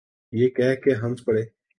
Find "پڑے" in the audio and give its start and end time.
1.25-1.43